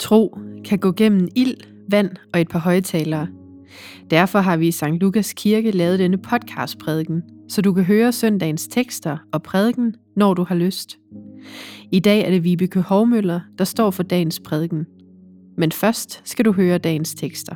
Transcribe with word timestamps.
Tro 0.00 0.38
kan 0.64 0.78
gå 0.78 0.92
gennem 0.92 1.28
ild, 1.36 1.56
vand 1.88 2.10
og 2.34 2.40
et 2.40 2.48
par 2.48 2.58
højtalere. 2.58 3.28
Derfor 4.10 4.38
har 4.38 4.56
vi 4.56 4.68
i 4.68 4.70
St. 4.70 4.84
Lukas 4.84 5.32
Kirke 5.32 5.70
lavet 5.70 5.98
denne 5.98 6.18
podcastprædiken, 6.18 7.22
så 7.48 7.62
du 7.62 7.72
kan 7.72 7.84
høre 7.84 8.12
søndagens 8.12 8.68
tekster 8.68 9.18
og 9.32 9.42
prædiken, 9.42 9.94
når 10.16 10.34
du 10.34 10.44
har 10.44 10.54
lyst. 10.54 10.98
I 11.92 12.00
dag 12.00 12.20
er 12.20 12.30
det 12.30 12.44
Vibeke 12.44 12.80
Hovmøller, 12.80 13.40
der 13.58 13.64
står 13.64 13.90
for 13.90 14.02
dagens 14.02 14.40
prædiken. 14.40 14.86
Men 15.58 15.72
først 15.72 16.20
skal 16.24 16.44
du 16.44 16.52
høre 16.52 16.78
dagens 16.78 17.14
tekster. 17.14 17.54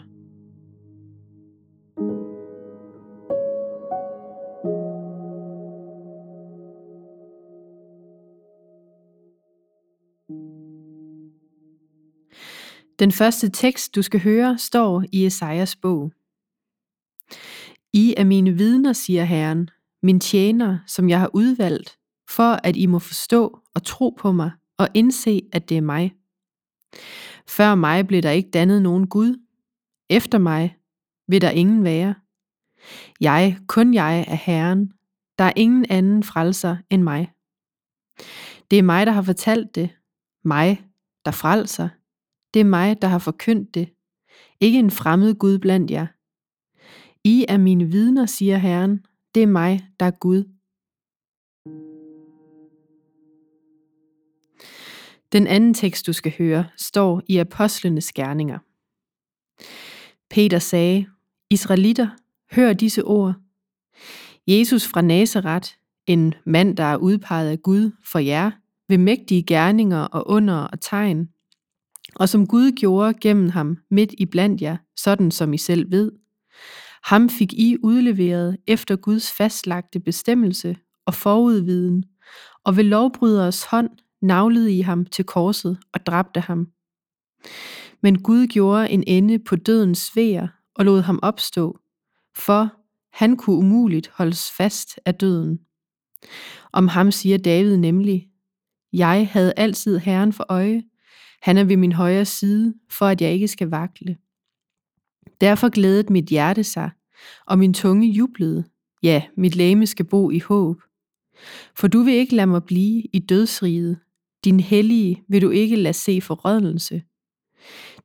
Den 12.99 13.13
første 13.13 13.49
tekst, 13.51 13.95
du 13.95 14.03
skal 14.03 14.21
høre, 14.21 14.59
står 14.59 15.05
i 15.13 15.27
Esajas 15.27 15.77
bog. 15.77 16.13
I 17.93 18.15
er 18.17 18.25
mine 18.25 18.53
vidner, 18.53 18.93
siger 18.93 19.25
Herren, 19.25 19.71
min 20.03 20.21
tjener, 20.21 20.79
som 20.87 21.09
jeg 21.09 21.21
har 21.21 21.31
udvalgt, 21.35 21.99
for 22.31 22.61
at 22.65 22.77
I 22.77 22.87
må 22.87 22.99
forstå 22.99 23.61
og 23.75 23.83
tro 23.83 24.17
på 24.19 24.33
mig 24.33 24.51
og 24.79 24.89
indse, 24.95 25.41
at 25.53 25.69
det 25.69 25.77
er 25.77 25.81
mig. 25.81 26.15
Før 27.49 27.75
mig 27.75 28.07
blev 28.07 28.23
der 28.23 28.31
ikke 28.31 28.51
dannet 28.51 28.83
nogen 28.83 29.09
Gud. 29.09 29.37
Efter 30.11 30.39
mig 30.39 30.77
vil 31.29 31.41
der 31.41 31.51
ingen 31.51 31.85
være. 31.85 32.15
Jeg, 33.21 33.59
kun 33.69 33.95
jeg, 33.95 34.25
er 34.29 34.35
Herren. 34.35 34.93
Der 35.39 35.45
er 35.45 35.53
ingen 35.57 35.87
anden 35.91 36.23
frelser 36.23 36.77
end 36.91 37.03
mig. 37.03 37.33
Det 38.71 38.79
er 38.79 38.83
mig, 38.83 39.07
der 39.07 39.13
har 39.13 39.23
fortalt 39.23 39.75
det. 39.75 39.91
Mig, 40.45 40.85
der 41.25 41.31
frelser. 41.31 41.89
Det 42.55 42.61
er 42.61 42.65
mig, 42.65 43.03
der 43.03 43.09
har 43.09 43.19
forkyndt 43.19 43.75
det. 43.75 43.89
Ikke 44.61 44.79
en 44.79 44.91
fremmed 44.91 45.35
Gud 45.35 45.59
blandt 45.59 45.91
jer. 45.91 46.07
I 47.25 47.45
er 47.49 47.57
mine 47.57 47.85
vidner, 47.85 48.27
siger 48.27 48.57
Herren. 48.57 49.07
Det 49.35 49.43
er 49.43 49.47
mig, 49.47 49.89
der 50.01 50.07
er 50.07 50.11
Gud. 50.11 50.45
Den 55.33 55.47
anden 55.47 55.75
tekst, 55.75 56.07
du 56.07 56.13
skal 56.13 56.35
høre, 56.39 56.67
står 56.77 57.23
i 57.29 57.39
Apostlenes 57.39 58.13
Gerninger. 58.13 58.59
Peter 60.31 60.59
sagde, 60.59 61.07
Israelitter, 61.51 62.09
hør 62.53 62.73
disse 62.73 63.05
ord. 63.05 63.35
Jesus 64.47 64.89
fra 64.89 65.01
Nazareth, 65.01 65.71
en 66.07 66.35
mand, 66.47 66.77
der 66.77 66.85
er 66.85 66.97
udpeget 66.97 67.51
af 67.51 67.63
Gud 67.63 67.91
for 68.05 68.19
jer, 68.19 68.51
ved 68.89 68.99
mægtige 68.99 69.43
gerninger 69.43 70.01
og 70.01 70.29
under 70.29 70.57
og 70.57 70.81
tegn, 70.81 71.34
og 72.15 72.29
som 72.29 72.47
Gud 72.47 72.73
gjorde 72.73 73.15
gennem 73.21 73.49
ham 73.49 73.77
midt 73.91 74.15
i 74.19 74.27
blandt 74.27 74.63
jer, 74.63 74.77
sådan 74.97 75.31
som 75.31 75.53
I 75.53 75.59
selv 75.59 75.91
ved. 75.91 76.13
Ham 77.05 77.29
fik 77.29 77.53
I 77.53 77.77
udleveret 77.83 78.57
efter 78.67 78.97
Guds 78.97 79.33
fastlagte 79.33 80.01
bestemmelse 80.01 80.77
og 81.07 81.15
forudviden, 81.15 82.05
og 82.65 82.77
ved 82.77 82.85
lovbryderes 82.85 83.65
hånd 83.65 83.91
navlede 84.23 84.79
I 84.79 84.81
ham 84.81 85.07
til 85.07 85.25
korset 85.25 85.79
og 85.93 86.07
dræbte 86.07 86.41
ham. 86.41 86.69
Men 88.03 88.23
Gud 88.23 88.47
gjorde 88.47 88.91
en 88.91 89.05
ende 89.07 89.39
på 89.39 89.57
dødens 89.57 89.99
svær 89.99 90.47
og 90.75 90.85
lod 90.85 91.01
ham 91.01 91.19
opstå, 91.23 91.79
for 92.37 92.69
han 93.13 93.37
kunne 93.37 93.57
umuligt 93.57 94.11
holdes 94.15 94.51
fast 94.51 94.99
af 95.05 95.15
døden. 95.15 95.59
Om 96.73 96.89
ham 96.89 97.11
siger 97.11 97.39
David 97.39 97.77
nemlig, 97.77 98.29
Jeg 98.93 99.29
havde 99.33 99.53
altid 99.57 99.99
Herren 99.99 100.33
for 100.33 100.47
øje, 100.49 100.83
han 101.45 101.57
er 101.57 101.65
ved 101.65 101.77
min 101.77 101.93
højre 101.93 102.25
side, 102.25 102.75
for 102.91 103.07
at 103.07 103.21
jeg 103.21 103.33
ikke 103.33 103.49
skal 103.49 103.69
vakle. 103.69 104.17
Derfor 105.41 105.69
glædede 105.69 106.13
mit 106.13 106.25
hjerte 106.25 106.65
sig, 106.65 106.91
og 107.47 107.59
min 107.59 107.75
tunge 107.75 108.09
jublede. 108.09 108.65
Ja, 109.03 109.23
mit 109.37 109.57
læme 109.57 109.87
skal 109.87 110.05
bo 110.05 110.31
i 110.31 110.39
håb. 110.39 110.83
For 111.77 111.89
du 111.89 112.03
vil 112.03 112.15
ikke 112.15 112.35
lade 112.35 112.47
mig 112.47 112.65
blive 112.65 113.03
i 113.13 113.19
dødsriget. 113.19 113.99
Din 114.45 114.61
hellige 114.61 115.25
vil 115.29 115.43
du 115.43 115.51
ikke 115.51 115.77
lade 115.77 115.95
se 115.95 116.21
forrødelse. 116.21 117.03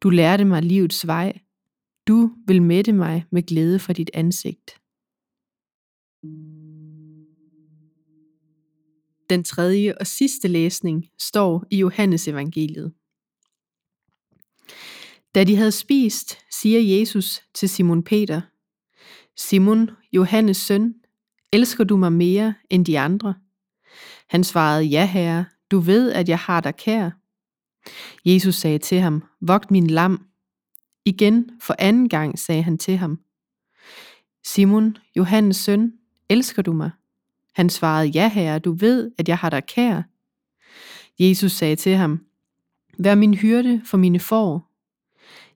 Du 0.01 0.09
lærte 0.09 0.45
mig 0.45 0.63
livets 0.63 1.07
vej. 1.07 1.39
Du 2.07 2.31
vil 2.47 2.61
mætte 2.61 2.93
mig 2.93 3.25
med 3.31 3.43
glæde 3.43 3.79
for 3.79 3.93
dit 3.93 4.11
ansigt. 4.13 4.71
Den 9.29 9.43
tredje 9.43 9.97
og 9.99 10.07
sidste 10.07 10.47
læsning 10.47 11.05
står 11.19 11.65
i 11.71 11.77
Johannes 11.77 12.27
evangeliet. 12.27 12.93
Da 15.35 15.43
de 15.43 15.55
havde 15.55 15.71
spist, 15.71 16.37
siger 16.51 16.99
Jesus 16.99 17.41
til 17.53 17.69
Simon 17.69 18.03
Peter, 18.03 18.41
Simon, 19.37 19.89
Johannes 20.13 20.57
søn, 20.57 20.93
elsker 21.51 21.83
du 21.83 21.97
mig 21.97 22.13
mere 22.13 22.53
end 22.69 22.85
de 22.85 22.99
andre? 22.99 23.33
Han 24.29 24.43
svarede, 24.43 24.83
ja 24.83 25.05
herre, 25.05 25.45
du 25.71 25.79
ved, 25.79 26.11
at 26.11 26.29
jeg 26.29 26.39
har 26.39 26.61
dig 26.61 26.75
kær. 26.75 27.09
Jesus 28.25 28.55
sagde 28.55 28.77
til 28.77 28.99
ham, 28.99 29.23
vogt 29.41 29.71
min 29.71 29.87
lam. 29.87 30.25
Igen 31.05 31.49
for 31.61 31.75
anden 31.79 32.09
gang 32.09 32.39
sagde 32.39 32.63
han 32.63 32.77
til 32.77 32.97
ham, 32.97 33.19
Simon, 34.45 34.97
Johannes 35.15 35.57
søn, 35.57 35.93
elsker 36.29 36.61
du 36.61 36.73
mig? 36.73 36.91
Han 37.53 37.69
svarede, 37.69 38.07
ja 38.07 38.29
herre, 38.29 38.59
du 38.59 38.71
ved, 38.71 39.11
at 39.17 39.29
jeg 39.29 39.37
har 39.37 39.49
dig 39.49 39.65
kær. 39.65 40.01
Jesus 41.19 41.51
sagde 41.51 41.75
til 41.75 41.95
ham, 41.95 42.25
Vær 43.03 43.15
min 43.15 43.33
hyrde 43.33 43.81
for 43.85 43.97
mine 43.97 44.19
får. 44.19 44.69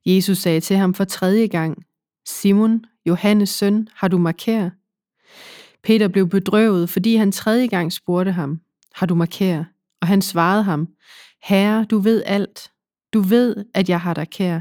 Jesus 0.06 0.38
sagde 0.38 0.60
til 0.60 0.76
ham 0.78 0.94
for 0.94 1.04
tredje 1.04 1.48
gang, 1.48 1.86
Simon, 2.26 2.86
Johannes 3.06 3.50
søn, 3.50 3.88
har 3.94 4.08
du 4.08 4.18
markær? 4.18 4.70
Peter 5.84 6.08
blev 6.08 6.30
bedrøvet, 6.30 6.90
fordi 6.90 7.16
han 7.16 7.32
tredje 7.32 7.68
gang 7.68 7.94
spurgte 7.94 8.32
ham, 8.32 8.62
har 8.96 9.06
du 9.06 9.16
markær? 9.16 9.64
Og 10.02 10.08
han 10.08 10.22
svarede 10.22 10.64
ham, 10.64 10.88
Herre, 11.44 11.86
du 11.86 12.00
ved 12.00 12.24
alt. 12.26 12.72
Du 13.14 13.20
ved, 13.20 13.66
at 13.74 13.90
jeg 13.90 14.02
har 14.02 14.14
dig 14.14 14.30
kær. 14.30 14.60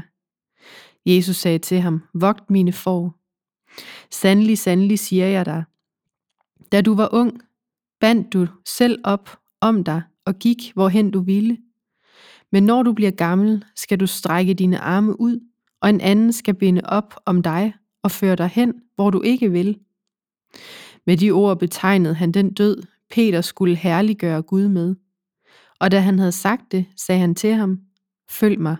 Jesus 1.05 1.35
sagde 1.35 1.59
til 1.59 1.81
ham, 1.81 2.03
vogt 2.13 2.49
mine 2.49 2.73
får. 2.73 3.15
Sandelig, 4.11 4.57
sandelig 4.57 4.99
siger 4.99 5.25
jeg 5.25 5.45
dig. 5.45 5.63
Da 6.71 6.81
du 6.81 6.95
var 6.95 7.09
ung, 7.13 7.41
bandt 7.99 8.33
du 8.33 8.47
selv 8.65 9.01
op 9.03 9.39
om 9.61 9.83
dig 9.83 10.01
og 10.25 10.35
gik, 10.35 10.71
hvorhen 10.73 11.11
du 11.11 11.19
ville. 11.19 11.57
Men 12.53 12.63
når 12.63 12.83
du 12.83 12.93
bliver 12.93 13.11
gammel, 13.11 13.65
skal 13.75 13.99
du 13.99 14.07
strække 14.07 14.53
dine 14.53 14.79
arme 14.79 15.21
ud, 15.21 15.39
og 15.81 15.89
en 15.89 16.01
anden 16.01 16.33
skal 16.33 16.53
binde 16.53 16.81
op 16.85 17.15
om 17.25 17.41
dig 17.41 17.73
og 18.03 18.11
føre 18.11 18.35
dig 18.35 18.47
hen, 18.47 18.73
hvor 18.95 19.09
du 19.09 19.21
ikke 19.21 19.51
vil. 19.51 19.79
Med 21.05 21.17
de 21.17 21.31
ord 21.31 21.59
betegnede 21.59 22.13
han 22.13 22.31
den 22.31 22.53
død, 22.53 22.83
Peter 23.09 23.41
skulle 23.41 23.75
herliggøre 23.75 24.41
Gud 24.41 24.67
med. 24.67 24.95
Og 25.79 25.91
da 25.91 25.99
han 25.99 26.19
havde 26.19 26.31
sagt 26.31 26.71
det, 26.71 26.85
sagde 26.95 27.21
han 27.21 27.35
til 27.35 27.53
ham, 27.53 27.79
Følg 28.29 28.59
mig. 28.59 28.77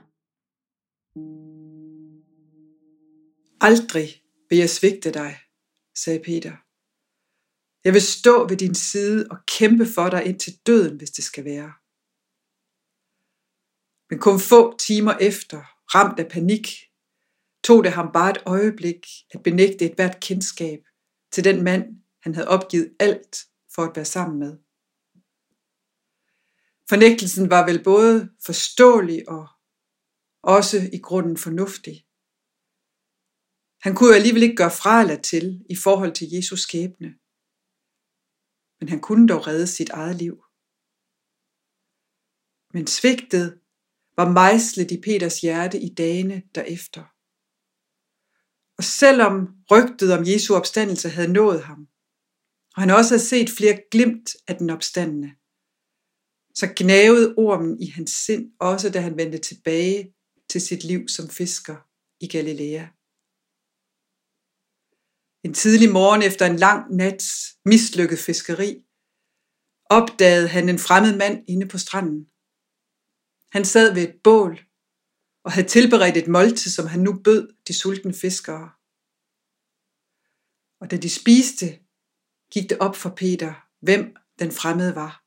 Aldrig 3.62 4.10
vil 4.50 4.58
jeg 4.58 4.70
svigte 4.70 5.12
dig, 5.12 5.36
sagde 5.96 6.20
Peter. 6.26 6.54
Jeg 7.86 7.94
vil 7.94 8.02
stå 8.02 8.48
ved 8.48 8.58
din 8.58 8.76
side 8.76 9.28
og 9.32 9.38
kæmpe 9.58 9.86
for 9.86 10.10
dig 10.10 10.26
ind 10.26 10.40
til 10.40 10.54
døden, 10.68 10.98
hvis 10.98 11.12
det 11.12 11.24
skal 11.24 11.46
være. 11.46 11.83
Men 14.14 14.20
kun 14.20 14.40
få 14.40 14.78
timer 14.78 15.14
efter, 15.14 15.58
ramt 15.96 16.20
af 16.20 16.28
panik, 16.32 16.68
tog 17.64 17.84
det 17.84 17.92
ham 17.92 18.12
bare 18.14 18.32
et 18.32 18.44
øjeblik 18.46 19.08
at 19.32 19.44
benægte 19.44 19.86
et 19.86 19.96
hvert 19.96 20.20
kendskab 20.20 20.80
til 21.32 21.44
den 21.44 21.64
mand, 21.64 21.84
han 22.22 22.36
havde 22.36 22.48
opgivet 22.48 22.96
alt 23.00 23.46
for 23.76 23.84
at 23.84 23.96
være 23.96 24.06
sammen 24.06 24.40
med. 24.40 24.58
Fornægtelsen 26.90 27.50
var 27.50 27.66
vel 27.66 27.84
både 27.84 28.30
forståelig 28.46 29.30
og 29.30 29.48
også 30.44 30.90
i 30.94 30.98
grunden 30.98 31.38
fornuftig. 31.38 32.06
Han 33.82 33.96
kunne 33.96 34.10
jo 34.10 34.16
alligevel 34.16 34.44
ikke 34.44 34.56
gøre 34.56 34.78
fra 34.82 35.02
eller 35.02 35.22
til 35.22 35.66
i 35.70 35.76
forhold 35.76 36.14
til 36.14 36.28
Jesus 36.36 36.60
skæbne. 36.60 37.16
Men 38.80 38.90
han 38.90 39.02
kunne 39.02 39.28
dog 39.28 39.48
redde 39.48 39.68
sit 39.68 39.90
eget 39.90 40.16
liv. 40.16 40.36
Men 42.74 42.88
svigtet 42.88 43.63
var 44.18 44.32
mejslet 44.32 44.92
i 44.92 45.02
Peters 45.02 45.42
hjerte 45.42 45.80
i 45.80 45.90
dagene 45.94 46.44
derefter. 46.56 47.04
Og 48.78 48.84
selvom 48.84 49.36
rygtet 49.72 50.14
om 50.14 50.26
Jesu 50.28 50.56
opstandelse 50.56 51.10
havde 51.10 51.34
nået 51.34 51.64
ham, 51.64 51.88
og 52.76 52.82
han 52.82 52.90
også 52.90 53.14
havde 53.14 53.26
set 53.26 53.50
flere 53.58 53.82
glimt 53.92 54.30
af 54.48 54.56
den 54.56 54.70
opstandende, 54.70 55.32
så 56.56 56.74
gnavede 56.76 57.34
ormen 57.38 57.82
i 57.82 57.88
hans 57.88 58.12
sind, 58.12 58.52
også 58.60 58.90
da 58.90 59.00
han 59.00 59.18
vendte 59.18 59.38
tilbage 59.38 60.14
til 60.50 60.62
sit 60.62 60.84
liv 60.84 61.08
som 61.08 61.30
fisker 61.30 61.78
i 62.20 62.28
Galilea. 62.28 62.86
En 65.46 65.54
tidlig 65.54 65.92
morgen 65.92 66.22
efter 66.22 66.46
en 66.46 66.56
lang 66.56 66.96
nats 66.96 67.26
mislykket 67.66 68.20
fiskeri, 68.20 68.84
opdagede 69.90 70.48
han 70.48 70.70
en 70.70 70.80
fremmed 70.80 71.18
mand 71.18 71.44
inde 71.48 71.68
på 71.68 71.78
stranden. 71.78 72.33
Han 73.54 73.66
sad 73.66 73.94
ved 73.94 74.04
et 74.04 74.22
bål 74.24 74.60
og 75.44 75.52
havde 75.52 75.68
tilberedt 75.68 76.18
et 76.18 76.28
måltid, 76.28 76.72
som 76.72 76.88
han 76.88 77.00
nu 77.00 77.22
bød 77.24 77.56
de 77.68 77.74
sultne 77.74 78.14
fiskere. 78.14 78.72
Og 80.80 80.92
da 80.92 80.98
de 80.98 81.10
spiste, 81.10 81.66
gik 82.54 82.70
det 82.70 82.78
op 82.80 82.96
for 82.96 83.10
Peter, 83.10 83.54
hvem 83.80 84.16
den 84.40 84.52
fremmede 84.52 84.96
var. 84.96 85.24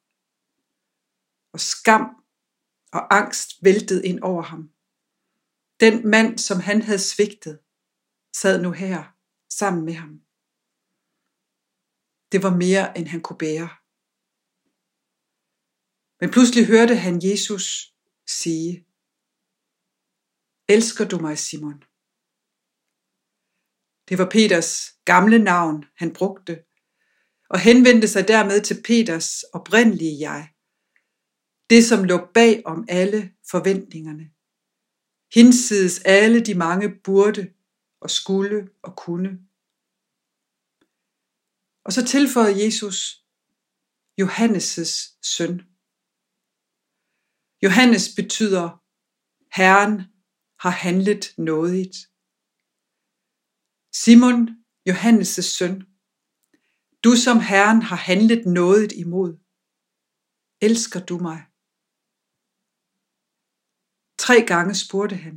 Og 1.53 1.61
skam 1.61 2.05
og 2.93 3.17
angst 3.19 3.51
væltede 3.63 4.07
ind 4.07 4.21
over 4.23 4.43
ham. 4.43 4.71
Den 5.81 6.11
mand, 6.11 6.39
som 6.39 6.61
han 6.61 6.83
havde 6.83 6.99
svigtet, 6.99 7.59
sad 8.37 8.63
nu 8.63 8.71
her 8.71 9.05
sammen 9.49 9.85
med 9.85 9.95
ham. 9.95 10.21
Det 12.33 12.43
var 12.43 12.57
mere, 12.57 12.99
end 12.99 13.07
han 13.07 13.21
kunne 13.21 13.39
bære. 13.39 13.69
Men 16.21 16.31
pludselig 16.31 16.67
hørte 16.67 16.97
han 16.97 17.21
Jesus 17.23 17.96
sige, 18.27 18.87
Elsker 20.69 21.09
du 21.09 21.19
mig, 21.19 21.39
Simon? 21.39 21.79
Det 24.09 24.19
var 24.19 24.31
Peters 24.31 24.93
gamle 25.05 25.39
navn, 25.39 25.85
han 25.97 26.15
brugte, 26.15 26.65
og 27.51 27.61
henvendte 27.61 28.09
sig 28.09 28.29
dermed 28.29 28.61
til 28.65 28.83
Peters 28.83 29.43
oprindelige 29.43 30.21
jeg. 30.21 30.53
Det, 31.71 31.85
som 31.85 32.05
lå 32.05 32.17
bag 32.35 32.63
om 32.67 32.85
alle 32.89 33.35
forventningerne. 33.51 34.31
Hinsides 35.35 35.99
alle 36.05 36.41
de 36.45 36.55
mange 36.55 37.01
burde 37.05 37.53
og 38.01 38.11
skulle 38.11 38.71
og 38.83 38.97
kunne. 38.97 39.31
Og 41.85 41.93
så 41.93 42.07
tilføjede 42.07 42.65
Jesus 42.65 43.25
Johannes' 44.21 45.19
søn. 45.23 45.76
Johannes 47.67 48.15
betyder, 48.17 48.67
Herren 49.59 49.95
har 50.65 50.75
handlet 50.85 51.25
nådigt. 51.39 51.97
Simon, 54.03 54.41
Johannes' 54.89 55.43
søn, 55.57 55.77
du 57.05 57.13
som 57.25 57.39
Herren 57.51 57.83
har 57.83 58.01
handlet 58.11 58.47
nådigt 58.47 58.93
imod, 58.93 59.33
elsker 60.61 61.01
du 61.11 61.17
mig? 61.29 61.41
Tre 64.25 64.37
gange 64.53 64.75
spurgte 64.75 65.17
han, 65.17 65.37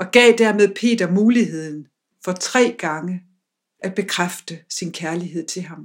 og 0.00 0.06
gav 0.16 0.28
dermed 0.42 0.68
Peter 0.80 1.08
muligheden 1.20 1.88
for 2.24 2.32
tre 2.32 2.76
gange 2.84 3.14
at 3.78 3.94
bekræfte 3.94 4.64
sin 4.68 4.92
kærlighed 4.92 5.46
til 5.46 5.62
ham. 5.62 5.82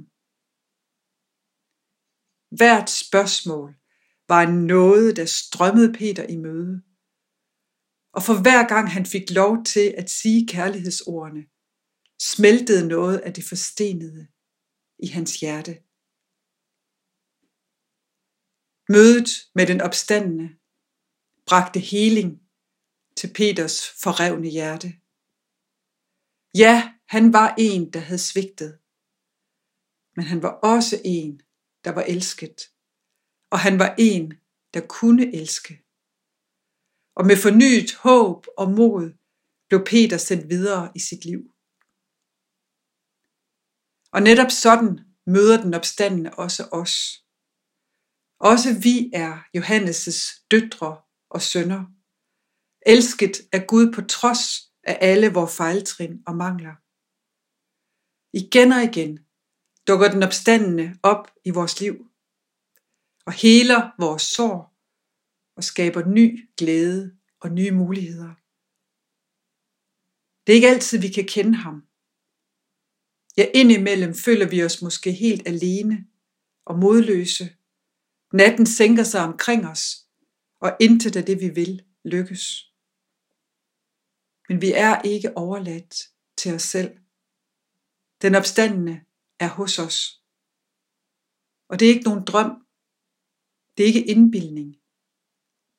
Hvert 2.58 2.90
spørgsmål 2.90 3.81
var 4.32 4.42
en 4.42 4.66
noget, 4.66 5.16
der 5.16 5.24
strømmede 5.24 5.92
Peter 5.92 6.26
i 6.34 6.36
møde. 6.36 6.74
Og 8.16 8.22
for 8.26 8.36
hver 8.44 8.62
gang 8.72 8.86
han 8.96 9.06
fik 9.06 9.30
lov 9.30 9.64
til 9.64 9.94
at 10.00 10.10
sige 10.10 10.48
kærlighedsordene, 10.54 11.44
smeltede 12.32 12.88
noget 12.88 13.18
af 13.18 13.32
det 13.34 13.44
forstenede 13.44 14.22
i 14.98 15.06
hans 15.16 15.40
hjerte. 15.40 15.74
Mødet 18.94 19.30
med 19.54 19.66
den 19.66 19.80
opstandende 19.80 20.48
bragte 21.48 21.80
heling 21.80 22.30
til 23.18 23.28
Peters 23.38 23.78
forrevne 24.02 24.48
hjerte. 24.48 24.88
Ja, 26.62 26.92
han 27.08 27.32
var 27.32 27.54
en, 27.58 27.92
der 27.92 28.00
havde 28.08 28.26
svigtet, 28.30 28.78
men 30.16 30.24
han 30.24 30.42
var 30.42 30.52
også 30.72 30.96
en, 31.04 31.40
der 31.84 31.90
var 31.90 32.04
elsket, 32.14 32.71
og 33.52 33.58
han 33.60 33.78
var 33.78 33.94
en, 33.98 34.32
der 34.74 34.86
kunne 34.86 35.34
elske. 35.40 35.74
Og 37.16 37.26
med 37.26 37.36
fornyet 37.36 37.94
håb 37.94 38.46
og 38.58 38.70
mod 38.70 39.04
blev 39.68 39.84
Peter 39.84 40.18
sendt 40.18 40.48
videre 40.48 40.92
i 40.94 41.00
sit 41.08 41.24
liv. 41.24 41.42
Og 44.14 44.20
netop 44.22 44.50
sådan 44.50 45.00
møder 45.26 45.62
den 45.62 45.74
opstandende 45.74 46.30
også 46.44 46.68
os. 46.72 46.94
Også 48.50 48.68
vi 48.86 49.10
er 49.14 49.32
Johannes' 49.56 50.46
døtre 50.50 50.92
og 51.30 51.42
sønner, 51.42 51.82
elsket 52.86 53.34
af 53.52 53.66
Gud 53.66 53.92
på 53.94 54.00
trods 54.02 54.40
af 54.84 54.98
alle 55.00 55.28
vores 55.32 55.56
fejltrin 55.56 56.22
og 56.26 56.34
mangler. 56.36 56.76
Igen 58.40 58.72
og 58.72 58.82
igen 58.82 59.12
dukker 59.88 60.08
den 60.10 60.22
opstandende 60.22 60.98
op 61.02 61.24
i 61.44 61.50
vores 61.50 61.80
liv 61.80 62.11
og 63.26 63.32
heler 63.32 63.80
vores 63.98 64.22
sår 64.22 64.58
og 65.56 65.64
skaber 65.64 66.02
ny 66.06 66.50
glæde 66.56 67.16
og 67.40 67.50
nye 67.50 67.70
muligheder. 67.70 68.34
Det 70.42 70.52
er 70.52 70.56
ikke 70.56 70.68
altid, 70.74 70.98
vi 71.00 71.08
kan 71.08 71.26
kende 71.26 71.54
ham. 71.54 71.76
Ja, 73.36 73.46
indimellem 73.54 74.14
føler 74.14 74.48
vi 74.50 74.64
os 74.64 74.82
måske 74.82 75.12
helt 75.12 75.48
alene 75.48 76.06
og 76.64 76.78
modløse. 76.78 77.56
Natten 78.32 78.66
sænker 78.66 79.04
sig 79.04 79.20
omkring 79.20 79.66
os, 79.66 79.84
og 80.60 80.76
intet 80.80 81.16
af 81.16 81.24
det, 81.24 81.40
vi 81.40 81.48
vil, 81.48 81.84
lykkes. 82.04 82.72
Men 84.48 84.60
vi 84.60 84.72
er 84.72 85.02
ikke 85.02 85.36
overladt 85.36 85.94
til 86.36 86.54
os 86.54 86.62
selv. 86.62 86.98
Den 88.22 88.34
opstandende 88.34 89.04
er 89.38 89.48
hos 89.48 89.78
os. 89.78 90.22
Og 91.68 91.78
det 91.78 91.84
er 91.84 91.94
ikke 91.94 92.08
nogen 92.08 92.24
drøm. 92.24 92.61
Det 93.76 93.82
er 93.82 93.86
ikke 93.86 94.06
indbildning. 94.06 94.70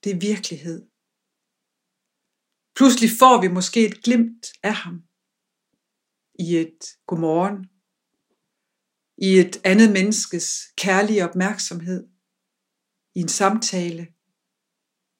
Det 0.04 0.10
er 0.12 0.20
virkelighed. 0.32 0.80
Pludselig 2.78 3.10
får 3.20 3.42
vi 3.42 3.48
måske 3.48 3.80
et 3.90 4.04
glimt 4.04 4.46
af 4.64 4.76
ham. 4.84 4.96
I 6.46 6.48
et 6.64 6.80
godmorgen. 7.08 7.60
I 9.28 9.30
et 9.44 9.56
andet 9.72 9.90
menneskes 9.98 10.46
kærlige 10.78 11.26
opmærksomhed. 11.30 12.02
I 13.16 13.20
en 13.20 13.34
samtale. 13.42 14.04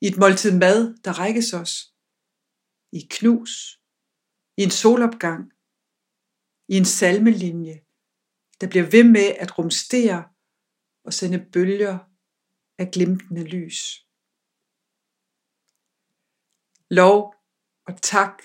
I 0.02 0.06
et 0.12 0.18
måltid 0.18 0.54
mad, 0.66 0.80
der 1.04 1.20
rækkes 1.20 1.54
os. 1.54 1.74
I 2.92 2.98
et 2.98 3.10
knus. 3.10 3.52
I 4.58 4.62
en 4.64 4.72
solopgang 4.72 5.44
i 6.68 6.78
en 6.78 6.86
salmelinje, 6.86 7.78
der 8.62 8.68
bliver 8.70 8.90
ved 8.92 9.04
med 9.04 9.28
at 9.40 9.58
rumstere 9.58 10.24
og 11.06 11.14
sende 11.14 11.46
bølger 11.54 12.00
af 12.78 12.92
glimtende 12.92 13.44
lys. 13.44 14.08
Lov 16.90 17.36
og 17.88 18.02
tak 18.02 18.44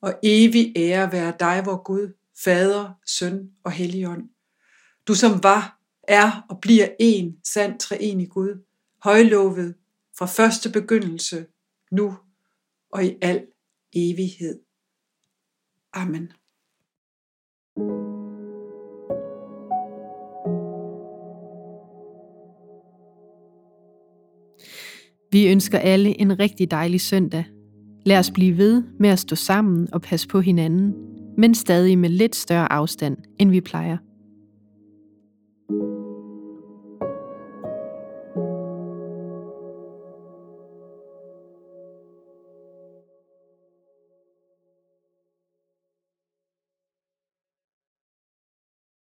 og 0.00 0.20
evig 0.22 0.72
ære 0.76 1.12
være 1.12 1.36
dig, 1.40 1.66
vor 1.66 1.82
Gud, 1.82 2.14
Fader, 2.44 2.92
Søn 3.06 3.50
og 3.64 3.72
Helligånd. 3.72 4.30
Du 5.06 5.14
som 5.14 5.42
var, 5.42 5.80
er 6.02 6.46
og 6.50 6.60
bliver 6.60 6.88
en 7.00 7.40
sand 7.44 7.80
treenig 7.80 8.30
Gud, 8.30 8.64
højlovet 9.02 9.74
fra 10.18 10.26
første 10.26 10.72
begyndelse, 10.72 11.46
nu 11.90 12.18
og 12.90 13.04
i 13.04 13.18
al 13.22 13.46
evighed. 13.92 14.60
Amen. 15.92 16.32
Vi 25.32 25.48
ønsker 25.48 25.78
alle 25.78 26.20
en 26.20 26.38
rigtig 26.38 26.70
dejlig 26.70 27.00
søndag. 27.00 27.44
Lad 28.06 28.18
os 28.18 28.30
blive 28.30 28.58
ved 28.58 28.82
med 29.00 29.10
at 29.10 29.18
stå 29.18 29.36
sammen 29.36 29.88
og 29.92 30.02
passe 30.02 30.28
på 30.28 30.40
hinanden, 30.40 30.94
men 31.38 31.54
stadig 31.54 31.98
med 31.98 32.08
lidt 32.08 32.36
større 32.36 32.72
afstand, 32.72 33.16
end 33.38 33.50
vi 33.50 33.60
plejer. 33.60 33.96